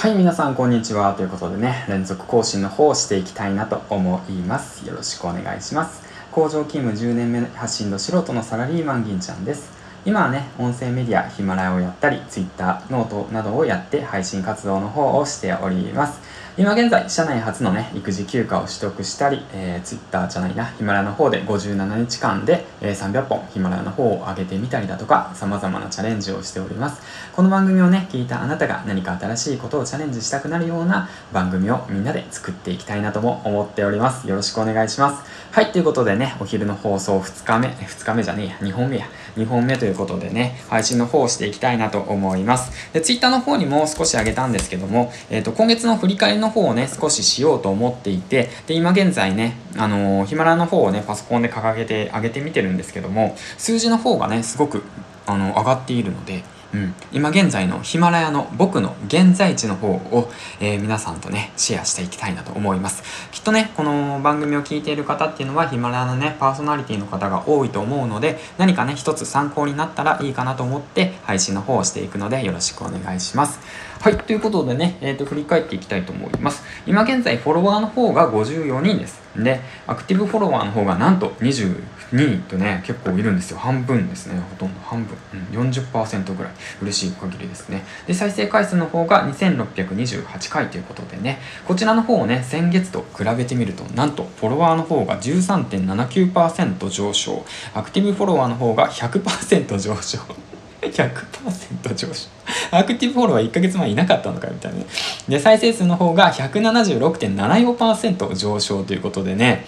[0.00, 1.12] はい、皆さんこんにちは。
[1.12, 4.88] ということでね、連続更新の方をしていきたいなと思います。
[4.88, 6.02] よろしくお願いします。
[6.32, 9.70] 工場勤務10年目発信の素人のサラリーマン銀ちゃんです。
[10.06, 16.18] 今はね、音声メディア、ヒマラヤをやったり、Twitter、ノートなどをやって配信活動の方をしております。
[16.60, 27.00] 今現在、社内初のね、育児休暇を取得したり、えー、Twitter じゃないな、ヒマラヤの方で57日間で、えー300本ヒマラヤの方を上げてみたりだとか、様々なチャレンジをしております。
[27.34, 34.28] この番組をね、聞いたあなたが何か新しいことをチャレンジしたくなるような番組をみんなで作っていきたいなとも思っております。
[34.28, 35.30] よろしくお願いします。
[35.52, 39.06] はい、ということでね、お昼の放送2日目、2日目じゃねえや、2本目や、
[39.36, 42.92] 2本目ということでね、配信の方をしていきたいなと思います。
[42.92, 54.82] で、Twitter の方にも少し上げたんですけども、えっ、と、今月の振り返りの方をね、少ししようと思っていて、で、今現在ね、あのーヒマラヤの方をね、パソコンで掲げて上げてみてるんですけども、数字の方がね、すごく、
[55.26, 56.42] あの、上がっているので、
[56.72, 63.02] うん、今現在のヒマラヤの僕の現在地の方を、えー皆さんとねシェアしていきたいなと思います。
[63.32, 73.58] きっとねこの番組を聞いている方っていうのはヒマラヤのねパーソナリティの方が多いと思うので何かね一つ参考になったらいいかなと思って配信の方をしていくのでよろしくお願いします。
[74.00, 76.64] はいということでね、えー、と振り返っていきたいと思います。
[76.86, 79.20] 今現在フォロワーの方が54人です。
[79.36, 81.76] でアクティブフォロワーの方がなんと22
[82.12, 83.58] 人とね結構いるんですよ。
[83.58, 84.80] 半分ですねほとんど。
[84.80, 86.52] 半分、うん、40%ぐらい。
[86.80, 87.84] 嬉しい限りですね。
[88.06, 91.38] で再生回数の方が2628回ということでね。
[91.68, 97.44] こちらの方をね先月と比べてみるとなんとフォロワーの方が13.79%上昇。
[97.74, 100.49] アクティブフォロワーの方が100%上昇。
[100.82, 102.28] 100%上昇。
[102.70, 104.86] アクティブフォロワー1ヶ月前いなかったのかみたいなね。
[105.28, 109.66] で再生数の方が176.74%上昇ということでね。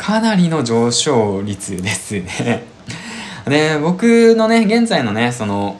[0.00, 2.64] かなりの上昇率ですね。
[3.46, 5.76] で 僕のね現在のねその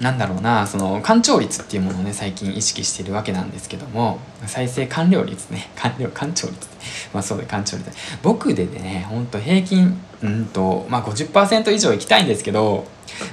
[0.00, 5.70] なんだろうなその完聴率っていうものをね最近意識しているわけなんですけども再生完了率ね。
[5.74, 6.68] 完了完聴率。
[7.12, 7.90] まあそうで完聴率。
[8.22, 12.86] 僕でねほんと平均うんとまあ50%以上いきたいんですけど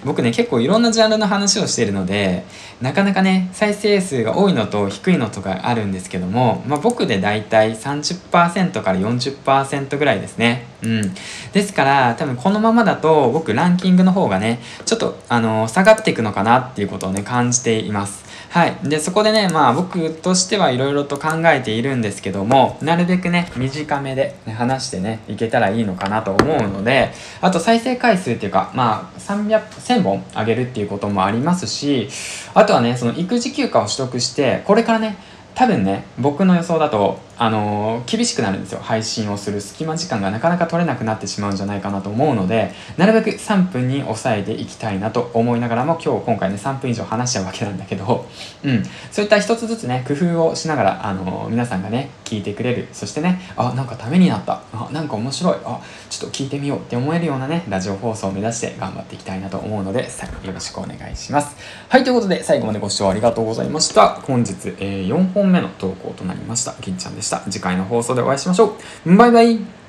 [0.05, 2.43] 僕ね結構いろんなジャンルの話をしているので
[2.81, 10.65] なかなかね再生数が多いのと低いのとかあるんですけども、まあ、僕でだいたい30%から40%ぐらいですね。
[10.83, 11.13] うん。
[11.53, 18.23] ですから多分このままだと僕ランキングの方がねちょっとあの下がっていくのかなっていうことをね感じています。
[18.53, 18.77] はい。
[18.83, 32.09] でそこでねまあ僕としてはいろいろと考えているんですけどもなるべくね短めで、ね、話してねいけたらいいのかなと思うのであと再生回数っていうかまあ300 1000本上げるっていうこともありますし
[32.53, 35.17] あとはねその育児休暇を取得してこれからね
[35.55, 38.79] 多分ね僕の予想だとあの厳しくなるんですよ。
[38.81, 48.27] 配信をする隙間時間がなかなか取れなくなってしまうんじゃないかなと思うのでなるべく3分に抑えていきたいなと思いながらも今日今回ね3分以上話しちゃうわけなんだけど、
[48.63, 52.87] うん、そういった一つずつね工夫をしながら、あの皆さんがね聞いてくれる。
[52.91, 54.61] そしてねあなんかためになった。
[54.71, 55.55] あなんか面白い。
[55.65, 61.55] あちょっと聞いてみようって思えるようなねラジオ放送を目指して頑張っていきたいなと思うのでさよろしくお願いします。
[61.89, 64.09] はいということで最後までご視聴ありがとうございました。
[64.09, 66.75] 本日、え4本目の投稿となりました。
[66.81, 67.41] 銀ちゃんした。
[67.49, 69.15] 次回の放送でお会いしましょう。
[69.15, 69.82] バイバイ。